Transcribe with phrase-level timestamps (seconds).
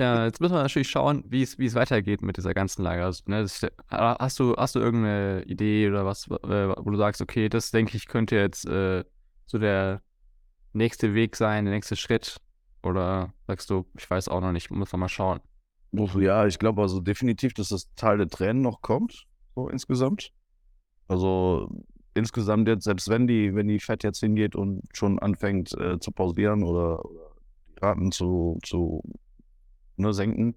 [0.00, 3.04] Ja, jetzt müssen wir natürlich schauen, wie es, wie es weitergeht mit dieser ganzen Lage.
[3.04, 7.20] Also, ne, das, hast, du, hast du irgendeine Idee oder was, äh, wo du sagst,
[7.20, 9.04] okay, das denke ich könnte jetzt äh,
[9.44, 10.00] so der
[10.72, 12.38] nächste Weg sein, der nächste Schritt?
[12.82, 15.40] Oder sagst du, ich weiß auch noch nicht, muss man mal schauen?
[15.92, 20.32] Ja, ich glaube also definitiv, dass das Teil der Tränen noch kommt, so insgesamt.
[21.08, 21.68] Also
[22.14, 26.10] insgesamt jetzt, selbst wenn die, wenn die Fett jetzt hingeht und schon anfängt äh, zu
[26.10, 27.34] pausieren oder, oder
[27.68, 29.02] die Raten zu, zu
[30.00, 30.54] ne, senken,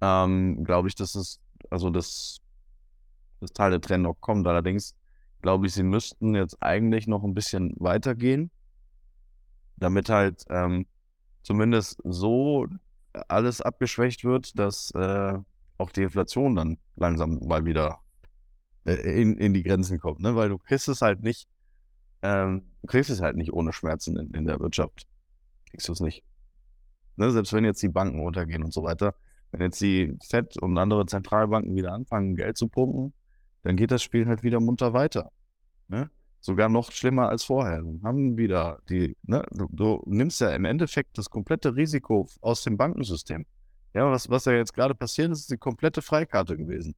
[0.00, 1.40] ähm, glaube ich, dass es,
[1.70, 2.40] also das,
[3.40, 4.46] das Teil der Trend noch kommt.
[4.46, 4.94] Allerdings
[5.42, 8.50] glaube ich, sie müssten jetzt eigentlich noch ein bisschen weitergehen,
[9.76, 10.86] damit halt ähm,
[11.42, 12.66] zumindest so
[13.28, 15.38] alles abgeschwächt wird, dass äh,
[15.78, 18.00] auch die Inflation dann langsam mal wieder
[18.84, 20.34] äh, in, in die Grenzen kommt, ne?
[20.34, 21.48] Weil du kriegst es halt nicht,
[22.22, 25.06] ähm, kriegst es halt nicht ohne Schmerzen in, in der Wirtschaft.
[25.70, 26.24] Kriegst du es nicht.
[27.16, 27.30] Ne?
[27.30, 29.14] Selbst wenn jetzt die Banken runtergehen und so weiter,
[29.50, 33.12] wenn jetzt die FED und andere Zentralbanken wieder anfangen, Geld zu pumpen,
[33.62, 35.30] dann geht das Spiel halt wieder munter weiter.
[35.88, 36.10] Ne?
[36.40, 37.76] Sogar noch schlimmer als vorher.
[37.76, 39.44] Dann haben wieder die, ne?
[39.52, 43.46] du, du nimmst ja im Endeffekt das komplette Risiko aus dem Bankensystem.
[43.94, 46.94] Ja, was, was ja jetzt gerade passiert ist, ist die komplette Freikarte gewesen.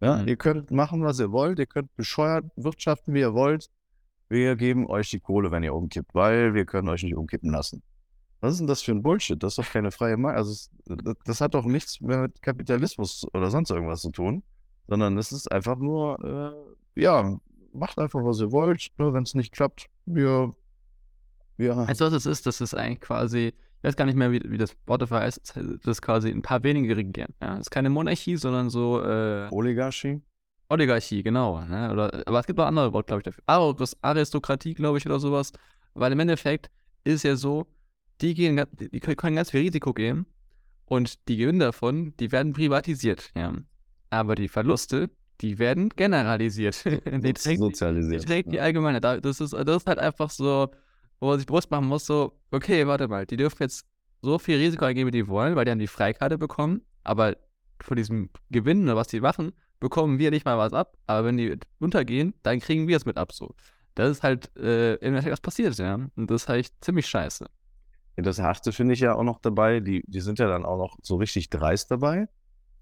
[0.00, 0.28] Ja, mhm.
[0.28, 3.68] ihr könnt machen, was ihr wollt, ihr könnt bescheuert wirtschaften, wie ihr wollt.
[4.28, 7.82] Wir geben euch die Kohle, wenn ihr umkippt, weil wir können euch nicht umkippen lassen.
[8.40, 9.40] Was ist denn das für ein Bullshit?
[9.42, 10.38] Das ist doch keine freie Markt.
[10.38, 14.42] Also, das, das, hat doch nichts mehr mit Kapitalismus oder sonst irgendwas zu tun,
[14.88, 16.54] sondern es ist einfach nur,
[16.96, 17.38] äh, ja,
[17.72, 18.88] macht einfach, was ihr wollt.
[18.98, 19.12] Ne?
[19.12, 20.54] Wenn es nicht klappt, wir,
[21.58, 21.76] wir.
[21.76, 24.58] Also, was es ist, das ist eigentlich quasi, ich weiß gar nicht mehr, wie, wie
[24.58, 27.34] das Spotify heißt, das ist quasi ein paar wenige regieren.
[27.42, 27.50] Ja?
[27.50, 29.02] Das ist keine Monarchie, sondern so.
[29.02, 30.22] Äh, Oligarchie?
[30.70, 31.60] Oligarchie, genau.
[31.62, 31.90] Ne?
[31.92, 33.96] Oder, aber es gibt auch andere Worte, glaube ich, dafür.
[34.02, 35.52] Aristokratie, glaube ich, oder sowas.
[35.94, 36.70] Weil im Endeffekt
[37.02, 37.66] ist es ja so,
[38.20, 40.26] die, gehen, die können ganz viel Risiko gehen
[40.86, 43.30] und die Gewinne davon, die werden privatisiert.
[43.36, 43.54] Ja.
[44.10, 46.84] Aber die Verluste, die werden generalisiert.
[46.84, 48.22] die trägt, Sozialisiert.
[48.22, 49.00] Die trägt die allgemeine.
[49.00, 50.68] Das ist, das ist halt einfach so,
[51.20, 53.86] wo man sich bewusst machen muss, so, okay, warte mal, die dürfen jetzt
[54.22, 57.36] so viel Risiko eingeben, wie die wollen, weil die dann die Freikarte bekommen, aber
[57.80, 61.36] von diesem Gewinn oder was die machen, bekommen wir nicht mal was ab, aber wenn
[61.36, 63.54] die untergehen, dann kriegen wir es mit ab, so.
[63.94, 65.94] Das ist halt äh, im Endeffekt was passiert, ja.
[65.94, 67.46] Und das ist halt ziemlich scheiße.
[68.22, 70.96] Das Harte finde ich ja auch noch dabei, die, die sind ja dann auch noch
[71.02, 72.28] so richtig dreist dabei.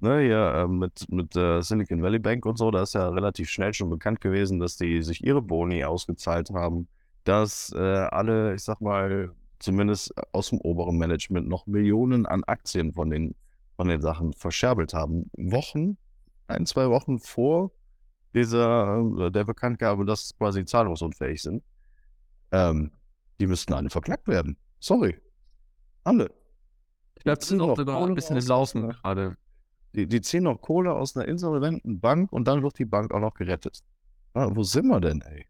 [0.01, 3.51] Ne, hier äh, mit, mit äh, Silicon Valley Bank und so, da ist ja relativ
[3.51, 6.87] schnell schon bekannt gewesen, dass die sich ihre Boni ausgezahlt haben,
[7.25, 12.93] dass äh, alle, ich sag mal, zumindest aus dem oberen Management noch Millionen an Aktien
[12.93, 13.35] von den,
[13.77, 15.31] von den Sachen verscherbelt haben.
[15.37, 15.97] Wochen,
[16.47, 17.73] ein, zwei Wochen vor
[18.35, 21.65] dieser, äh, der Bekanntgabe, dass quasi zahlungsunfähig sind.
[22.53, 22.93] Ähm,
[23.41, 24.57] die müssten alle verklagt werden.
[24.81, 25.17] Sorry.
[26.09, 26.31] Alle.
[27.17, 29.37] Ich glaube, das sind auch sogar ein bisschen im Laufen gerade.
[29.95, 33.21] Die, die ziehen noch Kohle aus einer insolventen Bank und dann wird die Bank auch
[33.21, 33.81] noch gerettet.
[34.33, 35.47] Ah, wo sind wir denn, ey?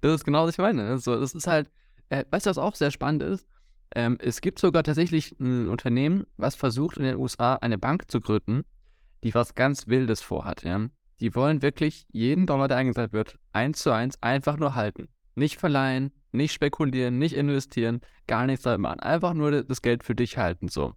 [0.00, 0.86] Das ist genau, was ich meine.
[0.86, 1.70] Also, das ist halt,
[2.08, 3.46] äh, weißt du, was auch sehr spannend ist?
[3.94, 8.20] Ähm, es gibt sogar tatsächlich ein Unternehmen, was versucht in den USA eine Bank zu
[8.20, 8.64] gründen,
[9.24, 10.62] die was ganz Wildes vorhat.
[10.62, 10.88] Ja?
[11.20, 15.08] Die wollen wirklich jeden Dollar, der eingesetzt wird, eins zu eins einfach nur halten.
[15.34, 19.00] Nicht verleihen, nicht spekulieren, nicht investieren, gar nichts damit machen.
[19.00, 20.94] Einfach nur das Geld für dich halten, so.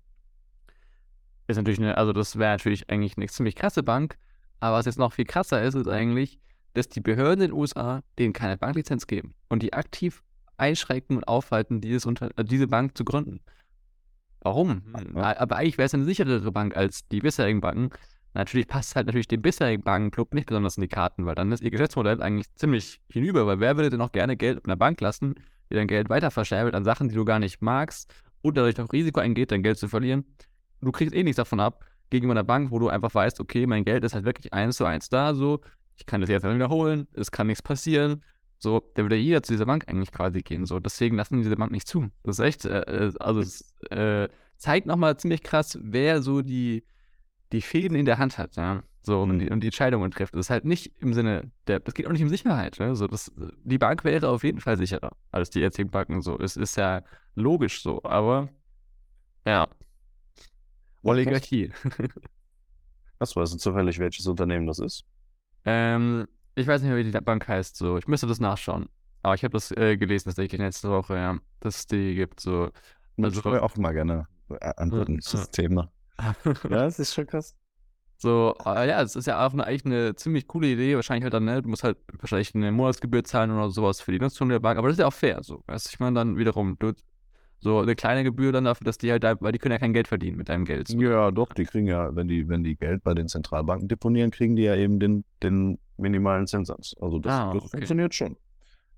[1.48, 4.18] Ist natürlich eine, also das wäre natürlich eigentlich eine ziemlich krasse Bank,
[4.60, 6.40] aber was jetzt noch viel krasser ist, ist eigentlich,
[6.74, 10.24] dass die Behörden in den USA denen keine Banklizenz geben und die aktiv
[10.58, 13.42] einschränken und aufhalten, dieses unter, äh, diese Bank zu gründen.
[14.42, 14.84] Warum?
[15.16, 15.38] Ja.
[15.38, 17.90] Aber eigentlich wäre es eine sicherere Bank als die bisherigen Banken,
[18.34, 21.62] Natürlich passt halt natürlich dem bisherigen Bankenclub nicht besonders in die Karten, weil dann ist
[21.62, 25.02] ihr Geschäftsmodell eigentlich ziemlich hinüber, weil wer würde denn noch gerne Geld auf einer Bank
[25.02, 25.36] lassen,
[25.70, 28.94] die dein Geld weiter verscherbelt an Sachen, die du gar nicht magst und dadurch auch
[28.94, 30.26] Risiko eingeht, dein Geld zu verlieren.
[30.82, 33.84] Du kriegst eh nichts davon ab, gegenüber einer Bank, wo du einfach weißt, okay, mein
[33.84, 35.62] Geld ist halt wirklich eins zu eins da, so,
[35.96, 38.24] ich kann das jetzt wiederholen, es kann nichts passieren.
[38.58, 40.68] So, der würde jeder zu dieser Bank eigentlich quasi gehen.
[40.68, 42.10] So, deswegen lassen die diese Bank nicht zu.
[42.24, 46.84] Das ist echt, äh, äh also es äh, zeigt nochmal ziemlich krass, wer so die,
[47.52, 50.34] die Fäden in der Hand hat, ja, so und die, und die Entscheidungen trifft.
[50.34, 52.96] Das ist halt nicht im Sinne der, das geht auch nicht um Sicherheit, ne?
[52.96, 53.32] So, das,
[53.64, 56.22] die Bank wäre auf jeden Fall sicherer als die jetzigen Banken.
[56.22, 57.02] So, es ist ja
[57.36, 58.50] logisch so, aber
[59.46, 59.68] ja.
[61.04, 61.72] Oligarchie.
[63.20, 65.04] Was weißt du zufällig, welches Unternehmen das ist?
[65.66, 67.76] Ähm, ich weiß nicht mehr, wie die Bank heißt.
[67.78, 68.88] So, ich müsste das nachschauen.
[69.24, 72.40] Aber ich habe das äh, gelesen, dass ich letzte Woche, ja, dass die gibt.
[72.40, 72.72] So.
[73.22, 74.28] Also, ich auch mal gerne
[74.60, 75.92] antworten zu das Thema.
[76.22, 76.36] Ja,
[76.70, 77.56] das ist schon krass.
[78.18, 80.96] So, äh, ja, es ist ja auch eine, eigentlich eine ziemlich coole Idee.
[80.96, 84.20] Wahrscheinlich halt dann, ne, du musst halt wahrscheinlich eine Monatsgebühr zahlen oder sowas für die
[84.20, 85.64] Nutzung der Bank, aber das ist ja auch fair, so.
[85.66, 86.94] Weißt ich meine dann wiederum, du
[87.62, 89.94] so eine kleine Gebühr dann dafür, dass die halt, da, weil die können ja kein
[89.94, 90.88] Geld verdienen mit deinem Geld.
[90.88, 91.00] So.
[91.00, 94.56] Ja, doch, die kriegen ja, wenn die, wenn die Geld bei den Zentralbanken deponieren, kriegen
[94.56, 96.96] die ja eben den, den minimalen Zinssatz.
[97.00, 97.70] Also das, Ah, das okay.
[97.70, 98.36] funktioniert schon.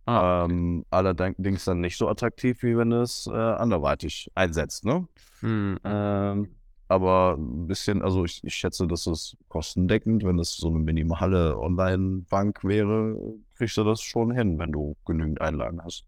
[0.05, 0.53] Ah, okay.
[0.53, 5.07] Ähm, allerdings dann nicht so attraktiv, wie wenn du es äh, anderweitig einsetzt, ne?
[5.41, 6.49] Hm, Ähm,
[6.93, 11.57] aber ein bisschen, also ich, ich schätze, dass es kostendeckend, wenn es so eine minimale
[11.59, 13.17] Online-Bank wäre,
[13.55, 16.05] kriegst du das schon hin, wenn du genügend Einlagen hast.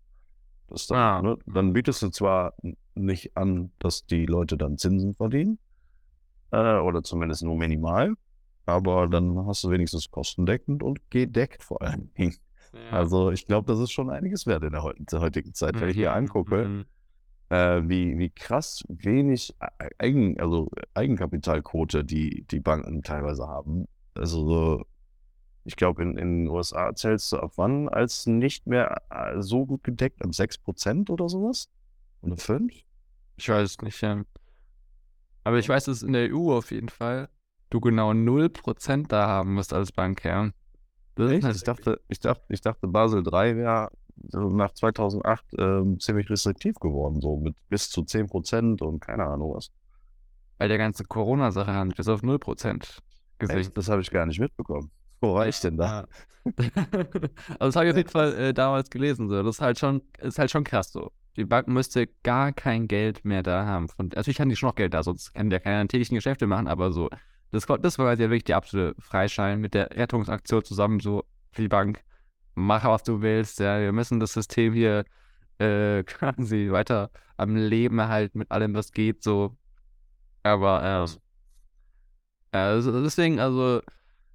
[0.67, 1.21] Das dann, Ah.
[1.21, 1.37] ne?
[1.45, 2.53] Dann bietest du zwar
[2.95, 5.59] nicht an, dass die Leute dann Zinsen verdienen,
[6.51, 8.13] äh, oder zumindest nur minimal,
[8.65, 12.09] aber dann hast du wenigstens kostendeckend und gedeckt vor allem.
[12.17, 12.31] ja.
[12.91, 15.89] Also ich glaube, das ist schon einiges wert in der heut- der heutigen Zeit, wenn
[15.89, 16.85] ich mir Mhm, angucke, mhm.
[17.49, 19.55] Äh, wie, wie krass wenig
[19.97, 23.87] Eigen, also Eigenkapitalquote die, die Banken teilweise haben.
[24.15, 24.85] Also so,
[25.63, 29.65] ich glaube, in, in den USA zählst du ab wann als nicht mehr äh, so
[29.65, 30.23] gut gedeckt?
[30.23, 31.69] Ab 6% oder sowas?
[32.21, 32.73] Oder 5?
[33.37, 34.23] Ich weiß es nicht, ja.
[35.43, 37.29] Aber ich weiß, dass in der EU auf jeden Fall
[37.69, 40.51] du genau 0% da haben musst als Bank, ja.
[41.15, 45.45] Das ist halt Ich dachte, ich dachte, ich dachte, Basel III wäre so nach 2008
[45.57, 49.71] ähm, ziemlich restriktiv geworden, so mit bis zu 10% und keine Ahnung was.
[50.57, 52.99] bei der ganzen Corona-Sache haben wir bis auf 0%
[53.39, 53.61] gesenkt.
[53.67, 53.77] Echt?
[53.77, 54.89] Das habe ich gar nicht mitbekommen.
[55.21, 56.05] Wo war ich denn da?
[57.59, 59.29] Also das habe ich auf jeden Fall äh, damals gelesen.
[59.29, 59.41] So.
[59.43, 61.11] Das ist halt schon, ist halt schon krass so.
[61.35, 63.89] Die Banken müsste gar kein Geld mehr da haben.
[63.89, 66.47] Von, natürlich haben die schon noch Geld da, sonst können die ja keine täglichen Geschäfte
[66.47, 67.09] machen, aber so.
[67.51, 71.61] Das, war- das war ja wirklich die absolute Freischein mit der Rettungsaktion zusammen, so für
[71.63, 72.03] die Bank.
[72.55, 73.59] Mach, was du willst.
[73.59, 75.05] Ja, wir müssen das System hier
[75.59, 79.57] äh, quasi weiter am Leben erhalten mit allem, was geht, so.
[80.43, 81.21] Aber, ähm,
[82.51, 83.81] also deswegen, also,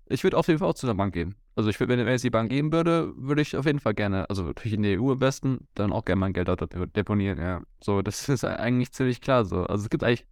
[0.08, 1.36] ich würde auf jeden Fall auch zu der Bank gehen.
[1.56, 4.28] Also ich würde, wenn es die Bank geben würde, würde ich auf jeden Fall gerne,
[4.30, 7.38] also natürlich in der EU am besten, dann auch gerne mein Geld dort depo- deponieren,
[7.40, 7.62] ja.
[7.82, 9.64] So, das ist eigentlich ziemlich klar so.
[9.66, 10.26] Also es gibt eigentlich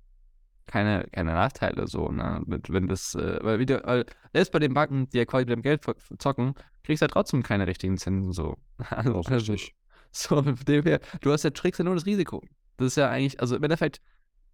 [0.66, 4.74] keine, keine Nachteile so, ne, mit, wenn das, äh, weil wieder, weil selbst bei den
[4.74, 5.82] Banken, die ja quasi mit dem Geld
[6.18, 6.54] zocken,
[6.88, 8.56] kriegst du ja trotzdem keine richtigen Zinsen so.
[8.88, 9.74] Also, richtig.
[10.10, 12.42] so, dem her, du hast ja, trägst ja nur das Risiko.
[12.78, 14.00] Das ist ja eigentlich, also im Endeffekt,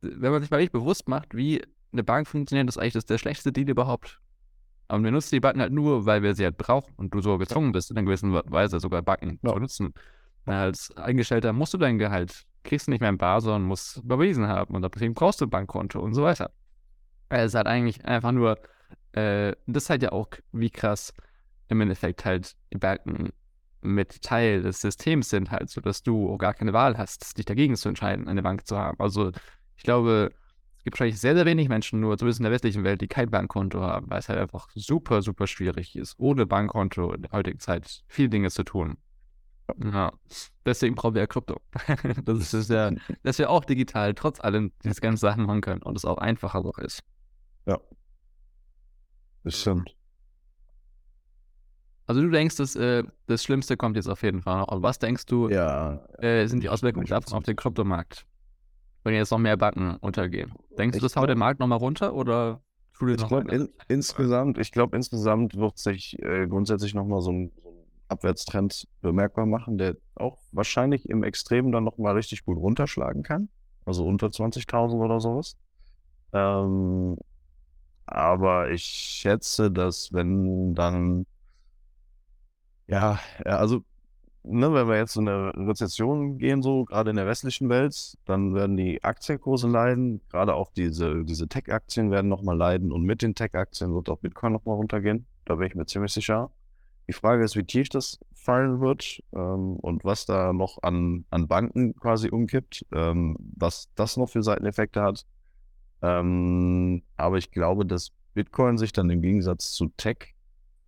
[0.01, 3.07] wenn man sich mal wirklich bewusst macht, wie eine Bank funktioniert, das ist eigentlich das,
[3.07, 4.21] der schlechteste Deal überhaupt.
[4.89, 7.39] Aber wir nutzen die Banken halt nur, weil wir sie halt brauchen und du so
[7.39, 9.53] gezwungen bist, in einer gewissen Weise sogar Banken Ja.
[9.53, 9.95] zu nutzen.
[10.45, 14.49] Als Eingestellter musst du dein Gehalt, kriegst du nicht mehr in Bar, sondern musst überwiesen
[14.49, 16.51] haben und deswegen brauchst du ein Bankkonto und so weiter.
[17.29, 18.59] Es ist halt eigentlich einfach nur,
[19.13, 21.15] äh, das ist halt ja auch, wie krass
[21.69, 23.31] im Endeffekt halt die Banken
[23.81, 27.77] mit Teil des Systems sind, halt, so dass du gar keine Wahl hast, dich dagegen
[27.77, 28.99] zu entscheiden, eine Bank zu haben.
[28.99, 29.31] Also
[29.77, 30.33] ich glaube,
[30.79, 33.31] es gibt wahrscheinlich sehr, sehr wenig Menschen, nur zumindest in der westlichen Welt, die kein
[33.31, 37.59] Bankkonto haben, weil es halt einfach super, super schwierig ist, ohne Bankkonto in der heutigen
[37.59, 38.97] Zeit viele Dinge zu tun.
[39.83, 40.13] Ja,
[40.67, 41.61] deswegen brauchen wir ja Krypto.
[42.25, 42.91] das ist ja,
[43.23, 46.63] dass wir auch digital trotz allem diese ganzen Sachen machen können und es auch einfacher
[46.63, 47.03] noch ist.
[47.67, 47.81] Ja.
[49.43, 49.95] Das stimmt.
[52.07, 54.69] Also du denkst, dass, äh, das Schlimmste kommt jetzt auf jeden Fall noch.
[54.69, 56.05] Und was denkst du, Ja.
[56.19, 58.27] äh, sind die Auswirkungen davon auf den Kryptomarkt?
[59.05, 60.53] Wenn jetzt noch mehr Banken untergehen.
[60.79, 62.61] Denkst du, das haut glaub- Markt nochmal runter oder
[62.99, 67.31] tut Ich noch glaube, in, insgesamt, ich glaube, insgesamt wird sich äh, grundsätzlich nochmal so
[67.33, 67.75] ein, so ein
[68.09, 73.49] Abwärtstrend bemerkbar machen, der auch wahrscheinlich im Extrem dann nochmal richtig gut runterschlagen kann.
[73.87, 75.57] Also unter 20.000 oder sowas.
[76.33, 77.17] Ähm,
[78.07, 81.27] aber ich schätze, dass wenn dann,
[82.87, 83.83] ja, ja, also,
[84.43, 88.55] ne, wenn wir jetzt in eine Rezession gehen, so gerade in der westlichen Welt, dann
[88.55, 93.35] werden die Aktienkurse leiden, gerade auch diese, diese Tech-Aktien werden nochmal leiden und mit den
[93.35, 95.27] Tech-Aktien wird auch Bitcoin nochmal runtergehen.
[95.45, 96.51] Da bin ich mir ziemlich sicher.
[97.09, 101.49] Die Frage ist, wie tief das fallen wird ähm, und was da noch an, an
[101.49, 105.27] Banken quasi umkippt, ähm, was das noch für Seiteneffekte hat.
[106.03, 110.35] Ähm, aber ich glaube, dass Bitcoin sich dann im Gegensatz zu Tech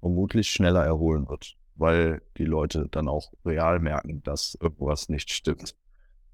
[0.00, 5.76] vermutlich schneller erholen wird, weil die Leute dann auch real merken, dass irgendwas nicht stimmt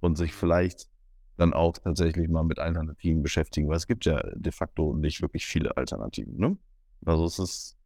[0.00, 0.88] und sich vielleicht
[1.36, 5.46] dann auch tatsächlich mal mit Alternativen beschäftigen, weil es gibt ja de facto nicht wirklich
[5.46, 6.36] viele Alternativen.
[6.36, 6.56] Ne?
[7.04, 7.76] Also es ist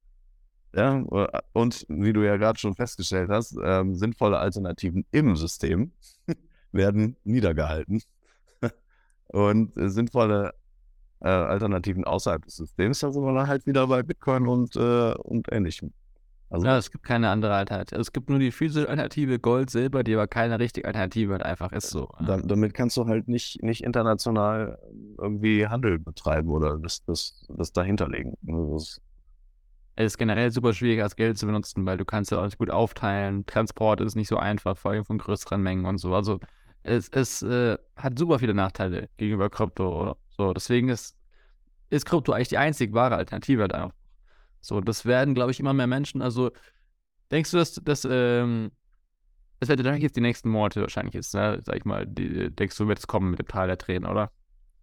[0.74, 5.92] ja, äh, und wie du ja gerade schon festgestellt hast, ähm, sinnvolle Alternativen im System
[6.72, 8.02] werden niedergehalten.
[9.28, 10.54] und äh, sinnvolle
[11.20, 15.14] äh, Alternativen außerhalb des Systems, da sind wir dann halt wieder bei Bitcoin und, äh,
[15.14, 15.92] und ähnlichem.
[16.48, 18.00] Also, Ja, es gibt keine andere Alternative.
[18.00, 21.42] Es gibt nur die physische Alternative Gold, Silber, die aber keine richtige Alternative hat.
[21.44, 22.08] Einfach ist so.
[22.20, 24.78] da, damit kannst du halt nicht, nicht international
[25.18, 28.34] irgendwie Handel betreiben oder das, das, das dahinterlegen.
[28.48, 29.00] Also das,
[29.96, 32.58] Es ist generell super schwierig, als Geld zu benutzen, weil du kannst ja auch nicht
[32.58, 33.46] gut aufteilen.
[33.46, 36.14] Transport ist nicht so einfach, vor allem von größeren Mengen und so.
[36.14, 36.38] Also
[36.82, 40.02] es, es äh, hat super viele Nachteile gegenüber Krypto.
[40.02, 41.16] Oder so, deswegen ist,
[41.90, 43.92] ist Krypto eigentlich die einzig wahre Alternative da.
[44.66, 46.22] So, das werden, glaube ich, immer mehr Menschen.
[46.22, 46.50] Also,
[47.30, 48.70] denkst du, dass, dass ähm,
[49.60, 51.60] das wird dann jetzt die nächsten Monate wahrscheinlich ist, ne?
[51.64, 54.30] Sag ich mal, die, denkst du, wird es kommen mit dem Tal der Tränen, oder?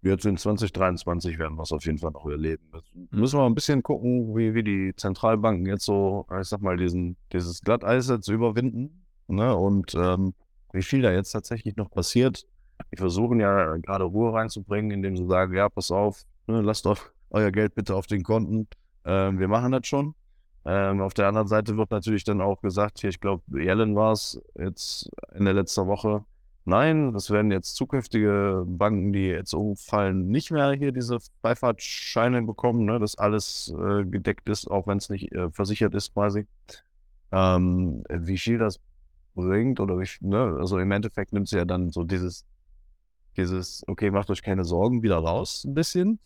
[0.02, 2.64] Jetzt in 2023 werden wir es auf jeden Fall noch erleben.
[2.74, 6.76] Jetzt müssen wir ein bisschen gucken, wie, wie die Zentralbanken jetzt so, ich sag mal,
[6.76, 9.06] diesen, dieses Glatteis jetzt überwinden.
[9.28, 9.56] Ne?
[9.56, 10.34] Und ähm,
[10.74, 12.46] wie viel da jetzt tatsächlich noch passiert.
[12.92, 17.00] Die versuchen ja gerade Ruhe reinzubringen, indem sie sagen, ja, pass auf, ne, lasst doch
[17.30, 18.68] euer Geld bitte auf den Konten.
[19.06, 20.16] Ähm, wir machen das schon.
[20.66, 24.14] Ähm, auf der anderen Seite wird natürlich dann auch gesagt, hier, ich glaube, Yellen war
[24.14, 26.24] es jetzt in der letzten Woche,
[26.66, 32.86] nein, das werden jetzt zukünftige Banken, die jetzt umfallen, nicht mehr hier diese Freifahrtscheine bekommen,
[32.86, 36.48] ne, dass alles äh, gedeckt ist, auch wenn es nicht äh, versichert ist quasi.
[37.32, 38.80] Ähm, wie viel das
[39.36, 42.46] bringt oder wie, ne, also im Endeffekt nimmt sie ja dann so dieses,
[43.36, 46.20] dieses, okay, macht euch keine Sorgen, wieder raus ein bisschen,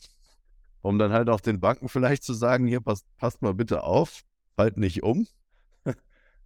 [0.81, 4.23] um dann halt auch den Banken vielleicht zu sagen, hier passt, passt mal bitte auf,
[4.57, 5.27] halt nicht um.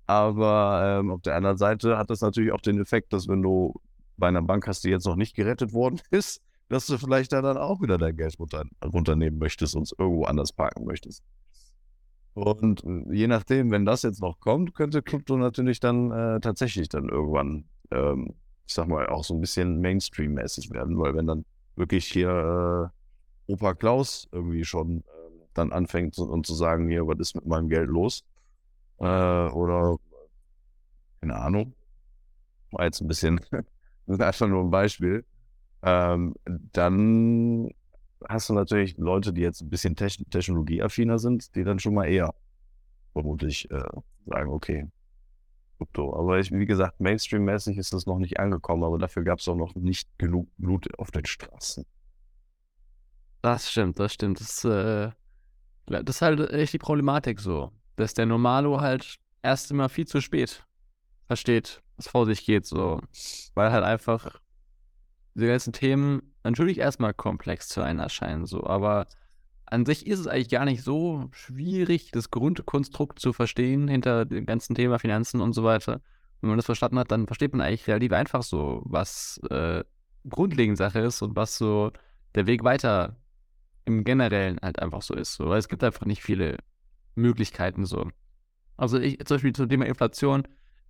[0.08, 3.74] Aber ähm, auf der anderen Seite hat das natürlich auch den Effekt, dass wenn du
[4.18, 7.42] bei einer Bank hast, die jetzt noch nicht gerettet worden ist, dass du vielleicht da
[7.42, 11.24] dann auch wieder dein Geld runter, runternehmen möchtest und es irgendwo anders parken möchtest.
[12.34, 16.88] Und äh, je nachdem, wenn das jetzt noch kommt, könnte Krypto natürlich dann äh, tatsächlich
[16.90, 18.36] dann irgendwann, ähm,
[18.68, 21.46] ich sag mal, auch so ein bisschen Mainstream-mäßig werden, weil wenn dann
[21.76, 23.01] wirklich hier äh,
[23.52, 25.04] Opa Klaus irgendwie schon äh,
[25.54, 28.24] dann anfängt und, und, zu sagen, hier, was ist mit meinem Geld los?
[29.00, 29.98] Äh, oder
[31.20, 31.74] keine Ahnung,
[32.72, 33.42] war jetzt ein bisschen,
[34.08, 35.26] einfach nur ein Beispiel,
[35.84, 37.70] ähm, dann
[38.30, 42.34] hast du natürlich Leute, die jetzt ein bisschen technologieaffiner sind, die dann schon mal eher
[43.14, 43.84] vermutlich äh,
[44.26, 44.88] sagen, okay,
[45.78, 46.16] Krypto.
[46.16, 49.56] Aber ich, wie gesagt, Mainstream-mäßig ist das noch nicht angekommen, aber dafür gab es auch
[49.56, 51.86] noch nicht genug Blut auf den Straßen.
[53.42, 54.40] Das stimmt, das stimmt.
[54.40, 55.12] Das, äh,
[55.88, 60.22] das ist halt echt die Problematik so, dass der Normalo halt erst immer viel zu
[60.22, 60.66] spät
[61.28, 63.02] versteht, was vor sich geht, so.
[63.56, 64.40] Weil halt einfach
[65.34, 69.08] diese ganzen Themen natürlich erstmal komplex zu einem erscheinen, so, aber
[69.66, 74.46] an sich ist es eigentlich gar nicht so schwierig, das Grundkonstrukt zu verstehen hinter dem
[74.46, 76.02] ganzen Thema Finanzen und so weiter.
[76.42, 79.86] Wenn man das verstanden hat, dann versteht man eigentlich relativ einfach so, was äh,
[80.28, 81.92] grundlegend Sache ist und was so
[82.36, 83.16] der Weg weiter
[83.86, 85.34] im Generellen halt einfach so ist.
[85.34, 85.50] So.
[85.50, 86.58] Weil es gibt einfach nicht viele
[87.16, 88.10] Möglichkeiten so.
[88.78, 90.48] Also ich, zum Beispiel zum Thema Inflation,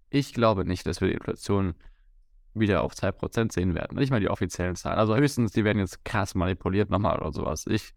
[0.09, 1.73] ich glaube nicht, dass wir die Inflation
[2.53, 3.97] wieder auf 2% sehen werden.
[3.97, 4.99] Nicht mal die offiziellen Zahlen.
[4.99, 7.65] Also höchstens, die werden jetzt krass manipuliert nochmal oder sowas.
[7.67, 7.93] Ich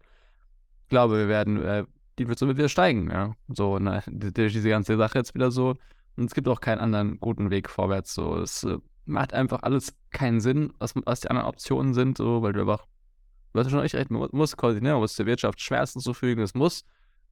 [0.87, 1.85] glaube, wir werden, äh,
[2.17, 3.35] die Inflation wird wieder steigen, ja.
[3.49, 5.75] So, ne, durch diese ganze Sache jetzt wieder so.
[6.15, 8.13] Und es gibt auch keinen anderen guten Weg vorwärts.
[8.13, 12.41] So, es äh, macht einfach alles keinen Sinn, was, was die anderen Optionen sind, so,
[12.41, 12.85] weil du einfach,
[13.55, 16.53] du hast schon echt recht, man muss ne, man muss der Wirtschaft Schmerzen zufügen, es
[16.53, 16.83] muss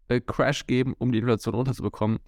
[0.07, 2.19] äh, Crash geben, um die Inflation runterzubekommen.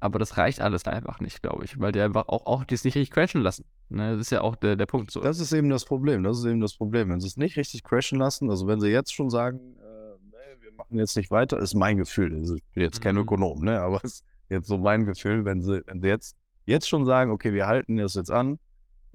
[0.00, 2.94] Aber das reicht alles einfach nicht, glaube ich, weil die einfach auch, auch das nicht
[2.94, 3.64] richtig crashen lassen.
[3.88, 4.12] Ne?
[4.12, 5.10] Das ist ja auch der, der Punkt.
[5.10, 5.20] So.
[5.20, 6.22] Das ist eben das Problem.
[6.22, 7.08] Das ist eben das Problem.
[7.08, 10.62] Wenn sie es nicht richtig crashen lassen, also wenn sie jetzt schon sagen, äh, nee,
[10.62, 12.32] wir machen jetzt nicht weiter, ist mein Gefühl.
[12.36, 13.22] Also ich bin jetzt kein mhm.
[13.22, 13.80] Ökonom, ne?
[13.80, 17.32] aber es ist jetzt so mein Gefühl, wenn sie, wenn sie jetzt, jetzt schon sagen,
[17.32, 18.60] okay, wir halten das jetzt an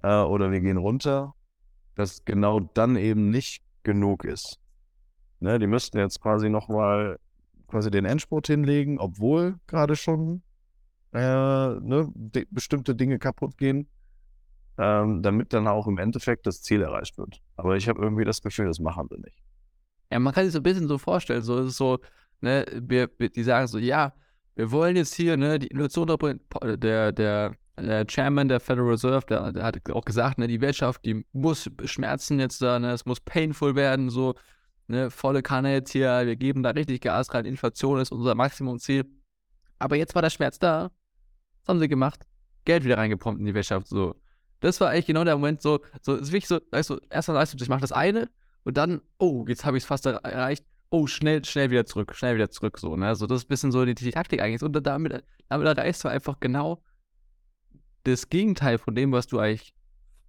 [0.01, 1.33] äh, oder wir gehen runter,
[1.95, 4.59] dass genau dann eben nicht genug ist.
[5.39, 5.59] Ne?
[5.59, 7.19] Die müssten jetzt quasi nochmal
[7.67, 10.43] quasi den Endspurt hinlegen, obwohl gerade schon
[11.13, 12.11] äh, ne,
[12.49, 13.87] bestimmte Dinge kaputt gehen,
[14.77, 17.41] ähm, damit dann auch im Endeffekt das Ziel erreicht wird.
[17.55, 19.43] Aber ich habe irgendwie das Gefühl, das machen sie nicht.
[20.11, 21.99] Ja, man kann sich so ein bisschen so vorstellen, so ist es so,
[22.41, 24.13] ne, wir, wir, die sagen so, ja,
[24.55, 26.07] wir wollen jetzt hier, ne, die Inflation
[26.77, 31.03] der, der, der Chairman der Federal Reserve, der, der, hat auch gesagt, ne, die Wirtschaft,
[31.05, 34.35] die muss Schmerzen jetzt da, ne, es muss painful werden, so,
[34.87, 39.05] ne, volle Kanne jetzt hier, wir geben da richtig Gas rein, Inflation ist unser Maximumziel.
[39.79, 40.91] Aber jetzt war der Schmerz da
[41.63, 42.25] was haben sie gemacht?
[42.65, 43.87] Geld wieder reingepumpt in die Wirtschaft.
[43.87, 44.15] So.
[44.59, 47.53] Das war eigentlich genau der Moment, so, so ist wirklich so, weißt du, erstmal weißt
[47.53, 48.29] du, ich mache das eine
[48.63, 50.65] und dann, oh, jetzt habe ich es fast erreicht.
[50.89, 53.15] Oh, schnell, schnell wieder zurück, schnell wieder zurück, so, ne?
[53.15, 54.61] So, das ist ein bisschen so die, die Taktik eigentlich.
[54.61, 56.83] Und damit, damit erreichst du einfach genau
[58.03, 59.73] das Gegenteil von dem, was du eigentlich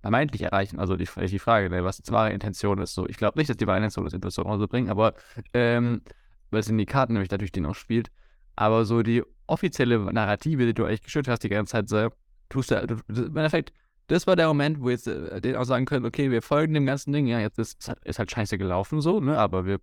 [0.00, 0.78] vermeintlich erreichen.
[0.78, 2.94] Also die, die Frage, ne, was die wahre Intention ist.
[2.94, 5.14] So, ich glaube nicht, dass die wahre Intention ist, Inflation so bringen, aber
[5.54, 6.02] ähm,
[6.50, 8.10] weil es in die Karten nämlich natürlich den auch spielt.
[8.54, 12.10] Aber so die offizielle Narrative, die du eigentlich geschüttet hast die ganze Zeit, so,
[12.48, 13.72] tust du, du, im Endeffekt,
[14.08, 16.86] das war der Moment, wo jetzt äh, den auch sagen können, okay, wir folgen dem
[16.86, 19.80] ganzen Ding, ja, jetzt ist, ist halt scheiße gelaufen so, ne, aber wir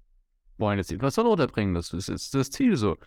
[0.58, 2.98] wollen jetzt die Inflation runterbringen, das ist, ist das Ziel so.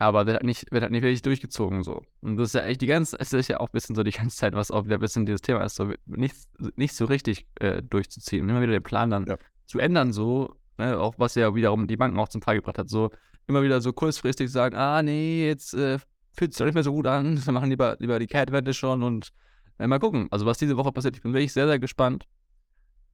[0.00, 2.02] Aber wird halt nicht, wird halt nicht wirklich durchgezogen so.
[2.20, 4.12] Und das ist ja echt die ganze, es ist ja auch ein bisschen so die
[4.12, 6.36] ganze Zeit, was auch wieder ein bisschen dieses Thema ist, so nicht,
[6.76, 8.48] nicht so richtig äh, durchzuziehen.
[8.48, 9.36] Immer wieder den Plan dann ja.
[9.66, 10.98] zu ändern, so, ne?
[10.98, 13.10] auch was ja wiederum die Banken auch zum Fall gebracht hat, so
[13.48, 15.98] immer wieder so kurzfristig sagen, ah nee, jetzt äh,
[16.32, 19.02] fühlt sich doch nicht mehr so gut an, wir machen lieber, lieber die Cat-Wende schon
[19.02, 19.30] und
[19.78, 20.28] äh, mal gucken.
[20.30, 22.24] Also was diese Woche passiert, ich bin wirklich sehr, sehr gespannt,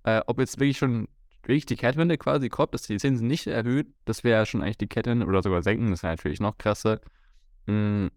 [0.03, 1.09] äh, ob jetzt wirklich schon
[1.49, 4.79] wirklich die Kettwende quasi kommt, dass die Zinsen nicht erhöht, das wäre ja schon eigentlich
[4.79, 7.01] die Kettwende oder sogar senken, das wäre natürlich noch krasser.
[7.67, 8.11] Oder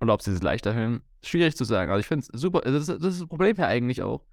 [0.00, 1.02] ob sie es leicht erhöhen.
[1.22, 1.90] Schwierig zu sagen.
[1.90, 4.24] Also ich finde es super, das ist, das ist das Problem ja eigentlich auch.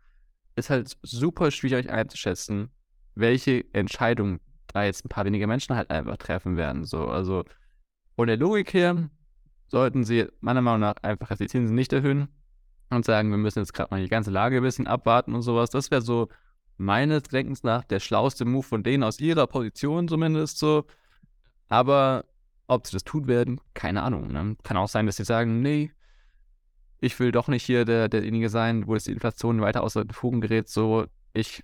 [0.55, 2.69] Ist halt super schwierig einzuschätzen,
[3.15, 6.85] welche Entscheidung da jetzt ein paar wenige Menschen halt einfach treffen werden.
[6.85, 7.43] So, also
[8.15, 9.09] von der Logik her
[9.67, 12.27] sollten sie meiner Meinung nach einfach die Zinsen nicht erhöhen
[12.89, 15.69] und sagen, wir müssen jetzt gerade mal die ganze Lage ein bisschen abwarten und sowas.
[15.69, 16.29] Das wäre so
[16.79, 20.85] meines Denkens nach der schlauste Move von denen aus ihrer Position zumindest so.
[21.67, 22.25] Aber
[22.67, 24.31] ob sie das tun werden, keine Ahnung.
[24.31, 24.55] Ne?
[24.63, 25.91] Kann auch sein, dass sie sagen, nee,
[27.01, 30.13] ich will doch nicht hier der, derjenige sein, wo es die Inflation weiter außer den
[30.13, 30.69] Fugen gerät.
[30.69, 31.63] So, ich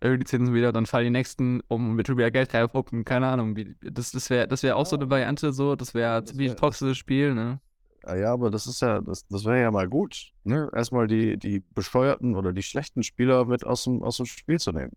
[0.00, 3.04] erhöhe die Zinsen wieder, dann fallen die nächsten um mit wieder Geld reinpuppen.
[3.04, 3.56] Keine Ahnung.
[3.56, 5.76] Wie, das das wäre das wär auch so eine Variante, so.
[5.76, 7.60] Das wäre ein ziemlich toxisches Spiel, ne?
[8.06, 10.70] Ah ja, aber das ist ja, das, das wäre ja mal gut, ne?
[10.72, 14.70] Erstmal die, die bescheuerten oder die schlechten Spieler mit aus dem, aus dem Spiel zu
[14.70, 14.92] nehmen.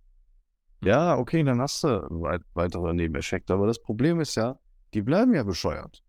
[0.83, 1.87] Ja, okay, dann hast du
[2.21, 4.59] weit, weitere Nebeneffekte, aber das Problem ist ja,
[4.93, 6.03] die bleiben ja bescheuert.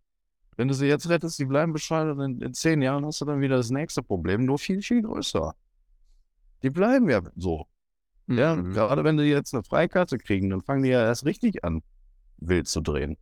[0.59, 3.25] Wenn du sie jetzt rettest, die bleiben bescheuert und in, in zehn Jahren hast du
[3.25, 5.55] dann wieder das nächste Problem, nur viel, viel größer.
[6.63, 7.67] Die bleiben ja so.
[8.27, 8.75] Ja, mhm.
[8.75, 11.83] gerade wenn die jetzt eine Freikarte kriegen, dann fangen die ja erst richtig an,
[12.37, 13.17] wild zu drehen.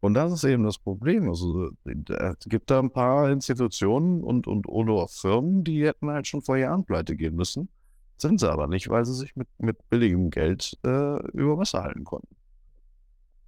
[0.00, 1.28] Und das ist eben das Problem.
[1.28, 6.40] Also es gibt da ein paar Institutionen und, und oder Firmen, die hätten halt schon
[6.40, 7.68] vor Jahren pleite gehen müssen.
[8.16, 12.04] Sind sie aber nicht, weil sie sich mit, mit billigem Geld äh, über Wasser halten
[12.04, 12.34] konnten.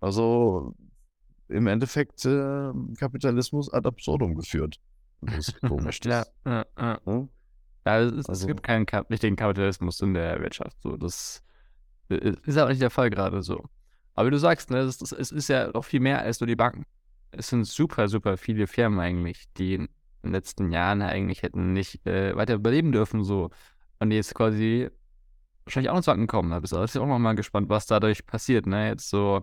[0.00, 0.74] Also
[1.48, 4.76] im Endeffekt äh, Kapitalismus ad absurdum geführt.
[5.22, 6.00] Das ist komisch.
[6.04, 6.98] ja, ja, ja.
[7.06, 7.28] ja?
[7.86, 10.76] ja es, also, es, gibt keinen richtigen Kapitalismus in der Wirtschaft.
[10.82, 11.42] So, das
[12.10, 13.64] äh, ist aber nicht der Fall gerade so.
[14.14, 16.56] Aber wie du sagst, ne, es, es ist ja noch viel mehr als nur die
[16.56, 16.84] Banken.
[17.30, 19.88] Es sind super, super viele Firmen eigentlich, die in
[20.22, 23.50] den letzten Jahren eigentlich hätten nicht äh, weiter überleben dürfen, so.
[23.98, 24.90] Und die jetzt quasi
[25.64, 26.50] wahrscheinlich auch ins Wanken kommen.
[26.50, 28.88] Da bist du auch noch mal gespannt, was dadurch passiert, ne?
[28.88, 29.42] Jetzt so,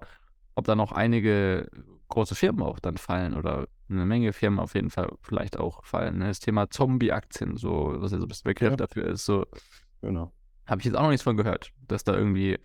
[0.55, 1.69] ob da noch einige
[2.09, 6.19] große Firmen auch dann fallen oder eine Menge Firmen auf jeden Fall vielleicht auch fallen.
[6.19, 6.27] Ne?
[6.27, 8.75] Das Thema Zombie-Aktien, so, was ja so ein bisschen Begriff ja.
[8.75, 9.45] dafür ist, so.
[10.01, 10.31] Genau.
[10.65, 12.59] Habe ich jetzt auch noch nichts von gehört, dass da irgendwie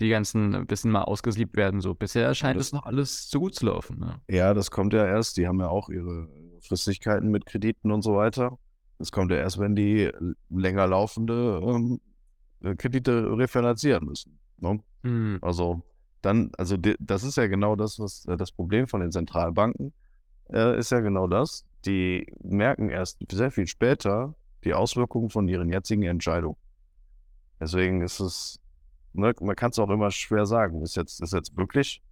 [0.00, 1.80] die ganzen ein bisschen mal ausgesiebt werden.
[1.80, 3.98] So bisher scheint es noch alles zu gut zu laufen.
[3.98, 4.20] Ne?
[4.28, 5.36] Ja, das kommt ja erst.
[5.36, 6.28] Die haben ja auch ihre
[6.60, 8.58] Fristigkeiten mit Krediten und so weiter.
[8.98, 10.10] Das kommt ja erst, wenn die
[10.48, 12.00] länger laufende ähm,
[12.62, 14.38] äh, Kredite refinanzieren müssen.
[14.58, 14.80] Ne?
[15.02, 15.38] Hm.
[15.42, 15.82] Also
[16.20, 19.92] dann, also die, das ist ja genau das, was äh, das Problem von den Zentralbanken
[20.50, 21.64] äh, ist ja genau das.
[21.84, 26.56] Die merken erst sehr viel später die Auswirkungen von ihren jetzigen Entscheidungen.
[27.60, 28.60] Deswegen ist es
[29.12, 30.82] ne, man kann es auch immer schwer sagen.
[30.82, 32.02] Ist jetzt, ist jetzt wirklich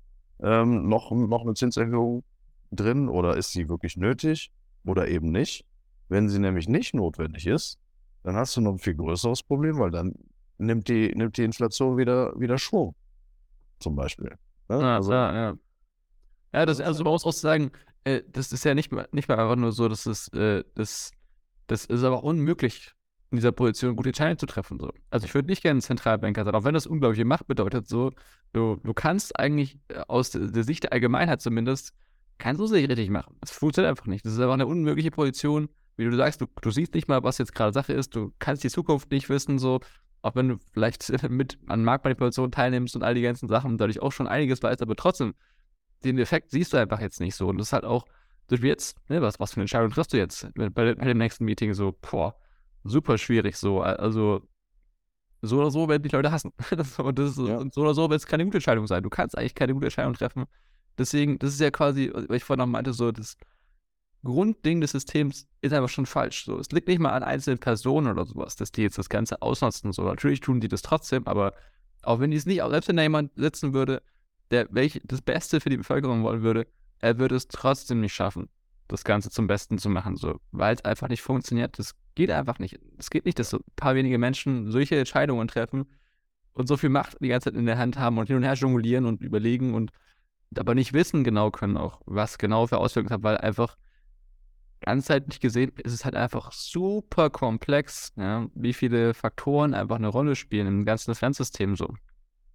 [0.42, 2.24] ähm, noch, noch eine Zinserhöhung
[2.70, 4.50] drin oder ist sie wirklich nötig
[4.84, 5.64] oder eben nicht?
[6.08, 7.78] Wenn sie nämlich nicht notwendig ist,
[8.22, 10.14] dann hast du noch ein viel größeres Problem, weil dann
[10.58, 12.94] nimmt die, nimmt die Inflation wieder, wieder Schwung.
[13.78, 14.36] Zum Beispiel.
[14.68, 14.80] Ne?
[14.80, 15.54] Ja, also, ja, ja.
[16.52, 17.70] Ja, das, also man muss auch sagen,
[18.04, 21.12] äh, das ist ja nicht mal, nicht mal einfach nur so, dass es, äh, das,
[21.66, 22.92] das ist aber unmöglich
[23.30, 24.78] in dieser Position gute Entscheidungen zu treffen.
[24.80, 24.92] So.
[25.10, 27.88] Also ich würde nicht gerne Zentralbanker sein, auch wenn das unglaubliche Macht bedeutet.
[27.88, 28.10] So,
[28.52, 31.94] du, du kannst eigentlich äh, aus der Sicht der Allgemeinheit zumindest,
[32.38, 33.36] kannst du es nicht richtig machen.
[33.40, 34.24] Das funktioniert einfach nicht.
[34.24, 35.68] Das ist einfach eine unmögliche Position.
[35.96, 38.64] Wie du sagst, du, du siehst nicht mal, was jetzt gerade Sache ist, du kannst
[38.64, 39.80] die Zukunft nicht wissen, so,
[40.22, 44.00] auch wenn du vielleicht mit an Marktmanipulation teilnimmst und all die ganzen Sachen und dadurch
[44.00, 45.34] auch schon einiges weißt, aber trotzdem,
[46.02, 47.48] den Effekt siehst du einfach jetzt nicht so.
[47.48, 48.06] Und das ist halt auch,
[48.48, 51.44] durch jetzt, ne, was, was für eine Entscheidung triffst du jetzt bei, bei dem nächsten
[51.44, 52.34] Meeting so, boah,
[52.84, 53.80] super schwierig so.
[53.80, 54.42] Also
[55.42, 56.52] so oder so werden die Leute hassen.
[56.70, 57.64] Das, und das ist, ja.
[57.72, 59.02] so oder so wird es keine gute Entscheidung sein.
[59.02, 60.44] Du kannst eigentlich keine gute Entscheidung treffen.
[60.98, 63.36] Deswegen, das ist ja quasi, was ich vorhin noch meinte, so das
[64.22, 66.44] Grundding des Systems ist einfach schon falsch.
[66.44, 69.40] So, es liegt nicht mal an einzelnen Personen oder sowas, dass die jetzt das Ganze
[69.40, 69.92] ausnutzen.
[69.92, 71.54] So, natürlich tun die das trotzdem, aber
[72.02, 74.02] auch wenn die es nicht, selbst wenn da jemand sitzen würde,
[74.50, 76.66] der welch, das Beste für die Bevölkerung wollen würde,
[76.98, 78.48] er würde es trotzdem nicht schaffen,
[78.88, 81.78] das Ganze zum Besten zu machen, so, weil es einfach nicht funktioniert.
[81.78, 82.78] Das geht einfach nicht.
[82.98, 85.86] Es geht nicht, dass so ein paar wenige Menschen solche Entscheidungen treffen
[86.52, 88.52] und so viel Macht die ganze Zeit in der Hand haben und hin und her
[88.52, 89.90] jonglieren und überlegen und
[90.58, 93.78] aber nicht wissen genau können auch, was genau für Auswirkungen hat, weil einfach
[94.80, 100.36] ganzheitlich gesehen ist es halt einfach super komplex, ja, wie viele Faktoren einfach eine Rolle
[100.36, 101.94] spielen im ganzen Finanzsystem so.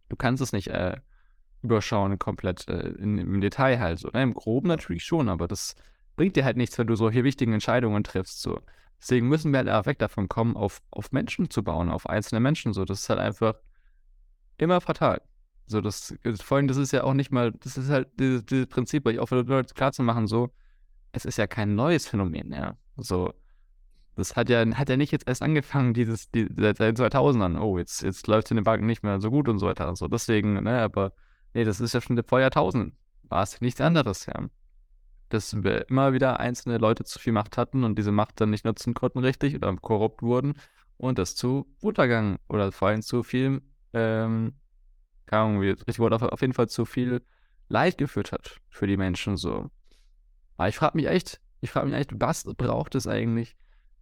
[0.10, 0.98] Du kannst es nicht äh,
[1.64, 4.10] überschauen komplett äh, in, im Detail halt so.
[4.10, 4.22] Ne?
[4.22, 5.74] Im Groben natürlich schon, aber das
[6.16, 8.44] bringt dir halt nichts, wenn du solche wichtigen Entscheidungen triffst.
[8.44, 8.62] So.
[9.06, 12.74] Deswegen müssen wir halt weg davon kommen, auf, auf Menschen zu bauen, auf einzelne Menschen.
[12.74, 13.54] So, das ist halt einfach
[14.58, 15.22] immer fatal.
[15.68, 18.66] So, das, vor allem, das ist ja auch nicht mal, das ist halt dieses, dieses
[18.66, 20.50] Prinzip, ich auch für Leute klar zu machen, so,
[21.12, 22.78] es ist ja kein neues Phänomen, ja.
[22.98, 23.32] So,
[24.16, 27.60] das hat ja, hat ja nicht jetzt erst angefangen, dieses, die, seit den 2000ern.
[27.60, 29.88] Oh, jetzt, jetzt läuft es in den Banken nicht mehr so gut und so weiter.
[29.88, 30.08] Und so.
[30.08, 31.14] Deswegen, ne, aber
[31.54, 32.98] nee, das ist ja schon vor Jahrtausenden.
[33.22, 34.48] War es nichts anderes, ja.
[35.30, 38.66] Dass wir immer wieder einzelne Leute zu viel Macht hatten und diese Macht dann nicht
[38.66, 40.54] nutzen konnten richtig oder korrupt wurden
[40.98, 43.62] und das zu Untergang oder vor allem zu viel,
[43.94, 44.54] ähm,
[45.26, 47.22] keine Ahnung, wie richtig Wort, auf, auf jeden Fall zu viel
[47.68, 49.70] Leid geführt hat für die Menschen so.
[50.58, 53.56] Aber ich frage mich echt, ich frage mich echt, was braucht es eigentlich,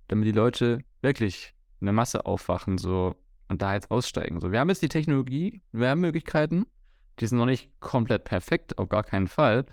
[0.07, 3.15] damit die Leute wirklich eine Masse aufwachen so
[3.47, 4.39] und da jetzt aussteigen.
[4.39, 6.65] So, wir haben jetzt die Technologie, wir haben Möglichkeiten,
[7.19, 9.65] die sind noch nicht komplett perfekt, auf gar keinen Fall.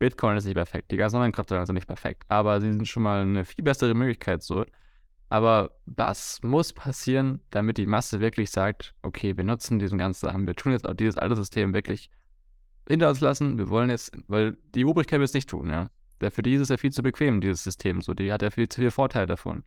[0.00, 3.04] Bitcoin ist nicht perfekt, die ganzen anderen Kryptowährungen sind nicht perfekt, aber sie sind schon
[3.04, 4.64] mal eine viel bessere Möglichkeit so.
[5.28, 10.46] Aber was muss passieren, damit die Masse wirklich sagt, okay, wir nutzen diesen ganzen Sachen,
[10.48, 12.10] wir tun jetzt auch dieses alte System wirklich
[12.88, 15.90] hinter uns lassen, wir wollen jetzt, weil die Obrigkeit wird es nicht tun, ja.
[16.30, 18.02] Für die ist es ja viel zu bequem, dieses System.
[18.02, 19.64] So, die hat ja viel zu viel Vorteil davon.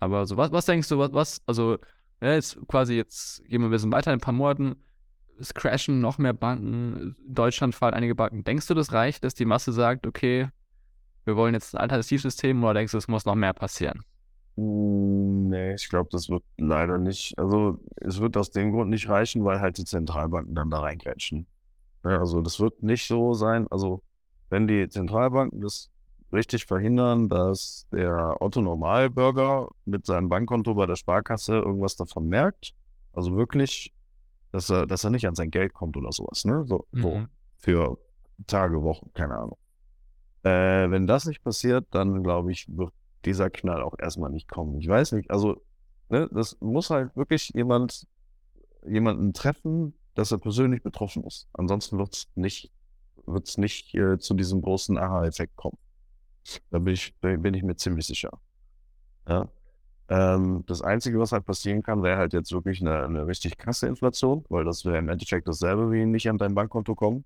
[0.00, 1.78] Aber so, was, was denkst du, was, was also,
[2.20, 4.76] ja, jetzt quasi, jetzt gehen wir ein bisschen weiter in ein paar Monaten,
[5.40, 8.44] es crashen noch mehr Banken, Deutschland fallen einige Banken.
[8.44, 10.48] Denkst du, das reicht, dass die Masse sagt, okay,
[11.24, 14.02] wir wollen jetzt ein Alternativsystem oder denkst du, es muss noch mehr passieren?
[14.56, 17.38] Hm, nee, ich glaube, das wird leider nicht.
[17.38, 21.46] Also, es wird aus dem Grund nicht reichen, weil halt die Zentralbanken dann da reingrätschen.
[22.04, 23.66] Ja, also, das wird nicht so sein.
[23.70, 24.02] Also,
[24.48, 25.90] wenn die Zentralbanken das
[26.32, 32.72] richtig verhindern, dass der Otto-Normalbürger mit seinem Bankkonto bei der Sparkasse irgendwas davon merkt,
[33.12, 33.92] also wirklich,
[34.52, 36.64] dass er, dass er nicht an sein Geld kommt oder sowas, ne?
[36.66, 37.02] So, mhm.
[37.02, 37.24] so
[37.58, 37.98] für
[38.46, 39.58] Tage, Wochen, keine Ahnung.
[40.42, 42.92] Äh, wenn das nicht passiert, dann glaube ich, wird
[43.24, 44.78] dieser Knall auch erstmal nicht kommen.
[44.78, 45.62] Ich weiß nicht, also,
[46.08, 48.06] ne, das muss halt wirklich jemand,
[48.86, 51.48] jemanden treffen, dass er persönlich betroffen ist.
[51.52, 52.72] Ansonsten wird es nicht
[53.26, 55.78] wird es nicht äh, zu diesem großen Aha-Effekt kommen.
[56.70, 58.30] Da bin ich, bin ich mir ziemlich sicher.
[59.28, 59.48] Ja.
[60.10, 63.86] Ähm, das Einzige, was halt passieren kann, wäre halt jetzt wirklich eine, eine richtig krasse
[63.86, 67.24] Inflation, weil das wäre im Endeffekt dasselbe wie nicht an dein Bankkonto kommen,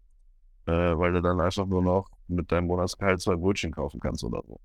[0.66, 4.42] äh, weil du dann einfach nur noch mit deinem Monatsgehalt zwei Brötchen kaufen kannst oder
[4.47, 4.61] so.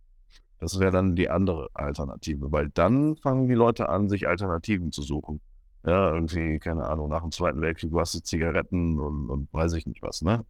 [0.60, 5.02] Das wäre dann die andere Alternative, weil dann fangen die Leute an, sich Alternativen zu
[5.02, 5.40] suchen.
[5.86, 9.88] Ja, irgendwie, keine Ahnung, nach dem Zweiten Weltkrieg was du Zigaretten und, und weiß ich
[9.88, 10.46] nicht was, ne?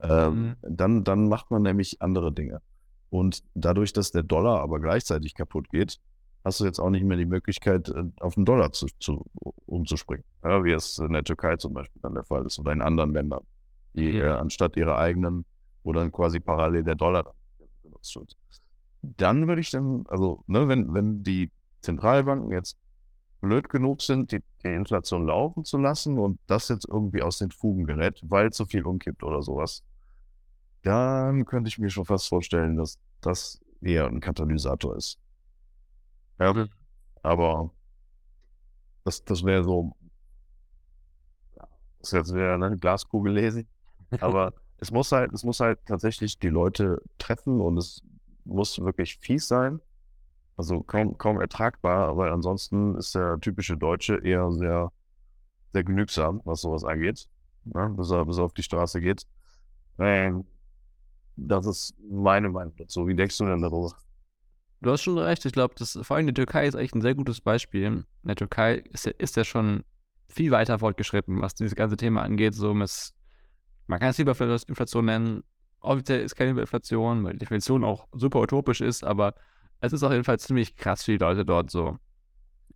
[0.00, 0.56] Ähm, mhm.
[0.60, 2.60] dann, dann macht man nämlich andere Dinge.
[3.08, 5.98] Und dadurch, dass der Dollar aber gleichzeitig kaputt geht,
[6.46, 9.26] hast du jetzt auch nicht mehr die Möglichkeit, äh, auf den Dollar zu, zu,
[9.66, 10.24] umzuspringen.
[10.44, 13.12] Ja, wie es in der Türkei zum Beispiel dann der Fall ist oder in anderen
[13.12, 13.44] Ländern,
[13.94, 14.26] die ja.
[14.26, 15.44] äh, anstatt ihrer eigenen,
[15.82, 17.34] wo dann quasi parallel der Dollar
[17.82, 18.36] benutzt wird.
[19.02, 21.50] Dann würde ich dann, also, ne, wenn, wenn die
[21.82, 22.76] Zentralbanken jetzt
[23.40, 27.50] blöd genug sind, die, die, Inflation laufen zu lassen und das jetzt irgendwie aus den
[27.50, 29.82] Fugen gerät, weil zu viel umkippt oder sowas,
[30.82, 35.18] dann könnte ich mir schon fast vorstellen, dass das eher ein Katalysator ist.
[36.38, 36.66] Ja,
[37.22, 37.70] aber
[39.04, 39.96] das, das wäre so,
[42.00, 43.68] das jetzt wäre eine Glaskugel lesen,
[44.20, 48.02] aber es muss halt, es muss halt tatsächlich die Leute treffen und es
[48.44, 49.80] muss wirklich fies sein
[50.56, 54.90] also kaum, kaum ertragbar, weil ansonsten ist der typische Deutsche eher sehr,
[55.72, 57.28] sehr genügsam, was sowas angeht,
[57.64, 57.92] ne?
[57.96, 59.26] bis, er, bis er auf die Straße geht.
[59.98, 60.46] Ähm,
[61.36, 63.06] das ist meine Meinung dazu.
[63.06, 63.92] Wie denkst du denn darüber?
[64.80, 65.44] Du hast schon recht.
[65.44, 67.84] Ich glaube, vor allem die Türkei ist echt ein sehr gutes Beispiel.
[67.84, 69.84] In der Türkei ist ja, ist ja schon
[70.28, 72.54] viel weiter fortgeschritten, was dieses ganze Thema angeht.
[72.54, 72.90] So mit,
[73.86, 75.44] man kann es lieber Inflation nennen.
[75.80, 79.34] Offiziell ist keine Inflation, weil die Inflation auch super utopisch ist, aber
[79.80, 81.98] es ist auf jeden Fall ziemlich krass für die Leute dort so.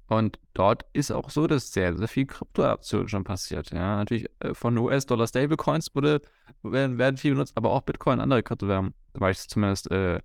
[0.06, 3.70] Und dort ist auch so, dass sehr, sehr viel Kryptoadaption schon passiert.
[3.70, 6.20] Ja, natürlich äh, von US-Dollar Stablecoins wurde,
[6.62, 10.20] werden, werden viel benutzt, aber auch Bitcoin und andere Kryptowährungen, weil ich es zumindest äh,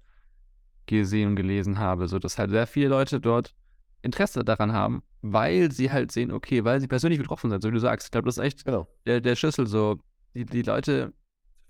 [0.88, 3.54] gesehen und gelesen habe, so dass halt sehr viele Leute dort
[4.02, 7.74] Interesse daran haben, weil sie halt sehen, okay, weil sie persönlich betroffen sind, so wie
[7.74, 8.08] du sagst.
[8.08, 8.88] Ich glaube, das ist echt genau.
[9.06, 9.98] der, der Schlüssel so.
[10.36, 11.14] Die, die Leute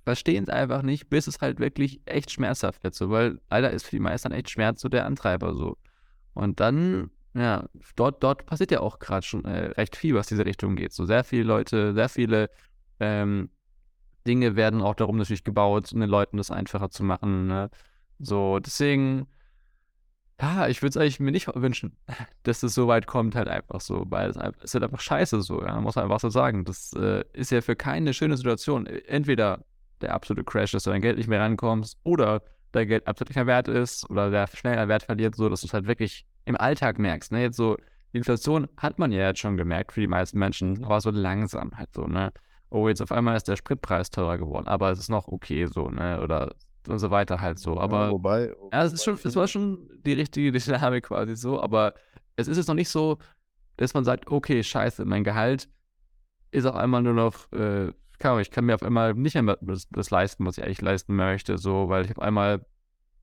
[0.03, 3.85] verstehen es einfach nicht, bis es halt wirklich echt schmerzhaft wird, so, weil leider ist
[3.85, 5.77] für die meisten echt Schmerz so der Antreiber so.
[6.33, 10.45] Und dann, ja, dort, dort passiert ja auch gerade schon äh, recht viel, was diese
[10.45, 10.93] Richtung geht.
[10.93, 12.49] So sehr viele Leute, sehr viele
[12.99, 13.49] ähm,
[14.27, 17.47] Dinge werden auch darum natürlich gebaut, um den Leuten das einfacher zu machen.
[17.47, 17.69] Ne?
[18.19, 19.27] So, deswegen,
[20.41, 21.95] Ja, ich würde es eigentlich mir nicht wünschen,
[22.43, 25.61] dass es so weit kommt, halt einfach so, weil es, ist halt einfach scheiße so,
[25.63, 26.65] ja, muss man einfach so sagen.
[26.65, 28.85] Das äh, ist ja für keine schöne Situation.
[28.85, 29.63] Entweder
[30.01, 32.41] der absolute Crash, dass du dein Geld nicht mehr rankommst, oder
[32.73, 35.73] dein Geld absolut mehr wert ist, oder der schneller Wert verliert, so dass du es
[35.73, 37.31] halt wirklich im Alltag merkst.
[37.31, 37.41] Ne?
[37.43, 37.77] Jetzt so,
[38.13, 41.77] die Inflation hat man ja jetzt schon gemerkt für die meisten Menschen, aber so langsam
[41.77, 42.33] halt so, ne?
[42.69, 45.89] Oh, jetzt auf einmal ist der Spritpreis teurer geworden, aber es ist noch okay so,
[45.89, 46.21] ne?
[46.21, 46.55] Oder
[46.89, 47.79] und so weiter halt so.
[47.79, 51.61] Aber ja, wobei, ja, es ist schon, es war schon die richtige Dynamik quasi so,
[51.61, 51.93] aber
[52.35, 53.17] es ist jetzt noch nicht so,
[53.77, 55.69] dass man sagt, okay, scheiße, mein Gehalt
[56.51, 59.87] ist auf einmal nur noch, äh, kann, ich kann mir auf einmal nicht mehr das,
[59.89, 62.65] das, leisten, was ich eigentlich leisten möchte, so, weil ich auf einmal,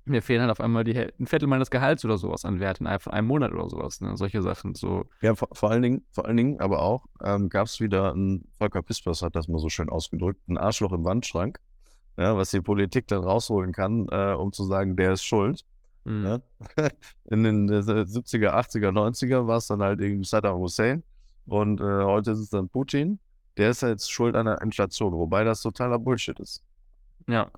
[0.05, 2.87] mir fehlen halt auf einmal die, ein Viertel meines Gehalts oder sowas an Wert in
[2.87, 4.17] einem Monat oder sowas, ne?
[4.17, 5.07] solche Sachen, so.
[5.23, 8.45] Ja, vor, vor, allen Dingen, vor allen Dingen aber auch, ähm, gab es wieder ein,
[8.59, 11.59] Volker Pispers hat das mal so schön ausgedrückt, ein Arschloch im Wandschrank,
[12.17, 15.65] ja, was die Politik dann rausholen kann, äh, um zu sagen, der ist schuld.
[16.05, 16.25] Mhm.
[16.25, 16.39] Ja?
[17.31, 21.03] In den 70er, 80er, 90er war es dann halt irgendwie Saddam Hussein
[21.47, 23.19] und äh, heute ist es dann Putin.
[23.57, 26.63] Der ist jetzt schuld an der Inflation, wobei das totaler Bullshit ist.
[27.29, 27.51] Ja.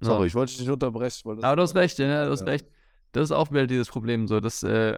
[0.00, 0.26] Sorry, ja.
[0.26, 1.42] ich wollte dich nicht unterbrechen.
[1.42, 2.66] Aber du hast recht, ja, du hast recht.
[3.12, 4.96] Das ist auch wieder dieses Problem, so dass äh,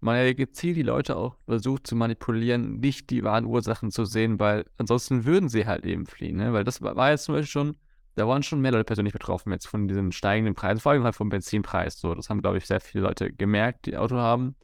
[0.00, 4.38] man ja gezielt die Leute auch versucht zu manipulieren, nicht die wahren Ursachen zu sehen,
[4.40, 6.52] weil ansonsten würden sie halt eben fliehen, ne?
[6.52, 7.76] Weil das war jetzt zum Beispiel schon
[8.16, 11.14] da waren schon mehr Leute persönlich betroffen jetzt von diesen steigenden Preisen, vor allem halt
[11.14, 12.00] vom Benzinpreis.
[12.00, 14.56] So, das haben, glaube ich, sehr viele Leute gemerkt, die Auto haben.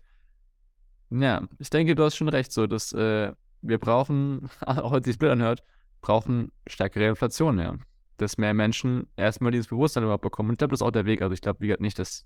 [1.11, 5.07] Ja, ich denke, du hast schon recht, so, dass äh, wir brauchen, auch wenn es
[5.07, 5.63] sich blöd anhört,
[6.01, 7.77] brauchen stärkere Inflation, ja.
[8.17, 10.49] Dass mehr Menschen erstmal dieses Bewusstsein überhaupt bekommen.
[10.49, 11.21] Und ich glaube, das ist auch der Weg.
[11.21, 12.25] Also ich glaube, wie gesagt, nicht, dass,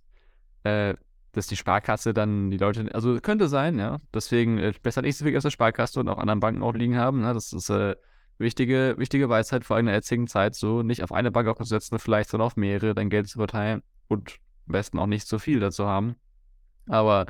[0.63, 0.95] äh,
[1.33, 3.99] dass die Sparkasse dann die Leute, also könnte sein, ja.
[4.15, 6.97] Deswegen äh, besser nicht so viel aus der Sparkasse und auch anderen Banken auch liegen
[6.97, 7.23] haben.
[7.23, 7.35] Ne?
[7.35, 7.97] Das ist äh,
[8.39, 11.99] wichtige, wichtige Weisheit vor allem in der jetzigen Zeit, so nicht auf eine Bank aufzusetzen,
[11.99, 15.61] vielleicht sondern auf mehrere, dein Geld zu verteilen und am besten auch nicht so viel
[15.61, 16.17] dazu haben.
[16.89, 17.27] Aber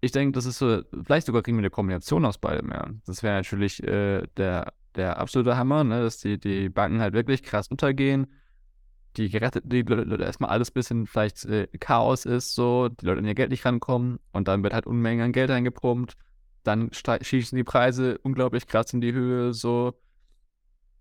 [0.00, 2.88] ich denke, das ist so, vielleicht sogar kriegen wir eine Kombination aus beidem, ja.
[3.06, 7.42] Das wäre natürlich äh, der, der absolute Hammer, ne, dass die, die Banken halt wirklich
[7.42, 8.26] krass untergehen,
[9.16, 13.26] die gerettet, die Leute erstmal alles bisschen vielleicht äh, Chaos ist, so, die Leute an
[13.26, 16.16] ihr Geld nicht rankommen und dann wird halt Unmengen an Geld eingepumpt,
[16.64, 19.94] dann schießen die Preise unglaublich krass in die Höhe, so,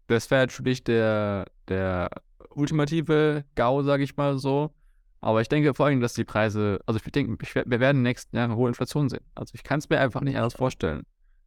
[0.07, 2.09] das wäre natürlich der, der
[2.49, 4.73] ultimative GAU, sage ich mal so.
[5.21, 8.03] Aber ich denke vor allem, dass die Preise, also ich denke, wir werden in den
[8.03, 9.23] nächsten Jahren hohe Inflation sehen.
[9.35, 11.03] Also ich kann es mir einfach nicht anders vorstellen.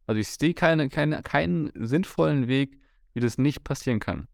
[0.07, 2.79] Also ich sehe keine, keine, keinen sinnvollen Weg,
[3.13, 4.27] wie das nicht passieren kann.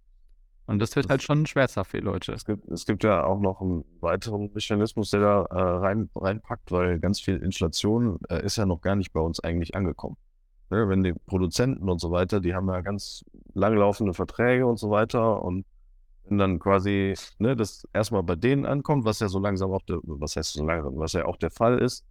[0.66, 2.32] Und das wird halt schon schmerzhaft für die Leute.
[2.32, 6.72] Es gibt, es gibt ja auch noch einen weiteren Mechanismus, der da äh, rein, reinpackt,
[6.72, 10.16] weil ganz viel Inflation äh, ist ja noch gar nicht bei uns eigentlich angekommen.
[10.74, 14.90] Ne, wenn die Produzenten und so weiter, die haben ja ganz langlaufende Verträge und so
[14.90, 15.66] weiter und
[16.26, 20.00] wenn dann quasi ne, das erstmal bei denen ankommt, was ja so langsam auch der,
[20.04, 22.06] was heißt so langsam, was ja auch der Fall ist,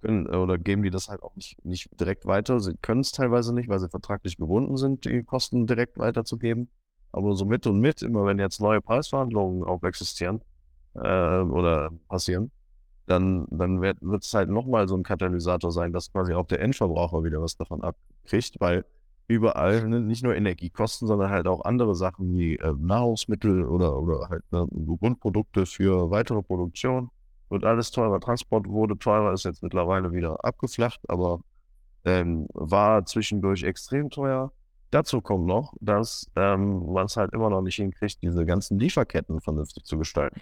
[0.00, 2.58] können, oder geben die das halt auch nicht, nicht direkt weiter.
[2.58, 6.68] Sie können es teilweise nicht, weil sie vertraglich gebunden sind, die Kosten direkt weiterzugeben.
[7.12, 10.40] Aber so mit und mit, immer wenn jetzt neue Preisverhandlungen auch existieren
[10.94, 12.50] äh, oder passieren,
[13.06, 17.24] dann, dann wird es halt nochmal so ein Katalysator sein, dass quasi auch der Endverbraucher
[17.24, 18.84] wieder was davon abkriegt, weil
[19.30, 24.28] überall ne, nicht nur Energiekosten, sondern halt auch andere Sachen wie äh, Nahrungsmittel oder, oder
[24.28, 24.66] halt ne,
[24.98, 27.10] Grundprodukte für weitere Produktion
[27.48, 28.20] wird alles teurer.
[28.20, 31.40] Transport wurde teurer, ist jetzt mittlerweile wieder abgeflacht, aber
[32.04, 34.52] ähm, war zwischendurch extrem teuer.
[34.90, 39.40] Dazu kommt noch, dass ähm, man es halt immer noch nicht hinkriegt, diese ganzen Lieferketten
[39.40, 40.40] vernünftig zu gestalten.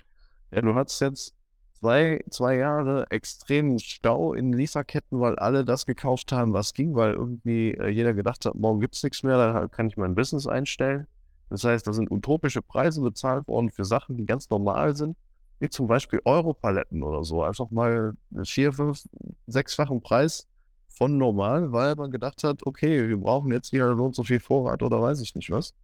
[0.51, 1.35] Ja, du hast jetzt
[1.81, 7.15] zwei, zwei Jahre extremen Stau in Lieferketten, weil alle das gekauft haben, was ging, weil
[7.15, 10.47] irgendwie äh, jeder gedacht hat, morgen gibt es nichts mehr, dann kann ich mein Business
[10.47, 11.07] einstellen.
[11.51, 15.17] Das heißt, da sind utopische Preise bezahlt worden für Sachen, die ganz normal sind,
[15.61, 17.43] wie zum Beispiel Europaletten oder so.
[17.43, 18.15] Einfach mal
[18.45, 19.05] vier, fünf,
[19.47, 20.47] sechsfachen Preis
[20.89, 24.41] von normal, weil man gedacht hat, okay, wir brauchen jetzt hier so und so viel
[24.41, 25.75] Vorrat oder weiß ich nicht was.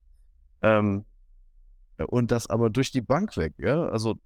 [0.61, 1.05] Ähm,
[2.09, 3.89] und das aber durch die Bank weg, ja.
[3.89, 4.17] Also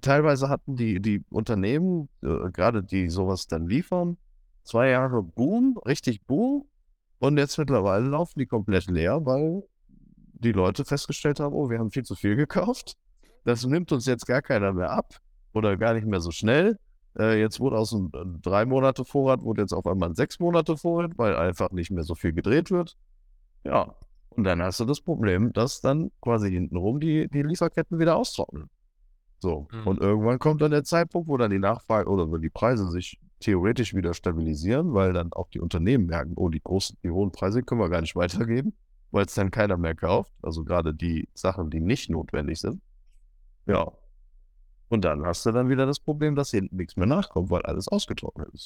[0.00, 4.16] teilweise hatten die, die Unternehmen, äh, gerade die sowas dann liefern,
[4.64, 6.66] zwei Jahre Boom, richtig Boom.
[7.18, 9.62] Und jetzt mittlerweile laufen die komplett leer, weil
[10.32, 12.96] die Leute festgestellt haben, oh, wir haben viel zu viel gekauft.
[13.44, 15.16] Das nimmt uns jetzt gar keiner mehr ab
[15.52, 16.78] oder gar nicht mehr so schnell.
[17.18, 20.40] Äh, jetzt wurde aus einem äh, drei Monate Vorrat, wurde jetzt auf einmal ein sechs
[20.40, 22.96] Monate Vorrat, weil einfach nicht mehr so viel gedreht wird.
[23.64, 23.94] Ja,
[24.30, 28.70] und dann hast du das Problem, dass dann quasi hintenrum die, die Lieferketten wieder austrocknen.
[29.42, 29.66] So.
[29.72, 29.86] Mhm.
[29.88, 33.18] Und irgendwann kommt dann der Zeitpunkt, wo dann die Nachfrage oder wo die Preise sich
[33.40, 37.64] theoretisch wieder stabilisieren, weil dann auch die Unternehmen merken, oh, die großen, die hohen Preise
[37.64, 38.72] können wir gar nicht weitergeben,
[39.10, 40.32] weil es dann keiner mehr kauft.
[40.42, 42.80] Also gerade die Sachen, die nicht notwendig sind.
[43.66, 43.90] Ja.
[44.88, 47.88] Und dann hast du dann wieder das Problem, dass hinten nichts mehr nachkommt, weil alles
[47.88, 48.60] ausgetrocknet ist.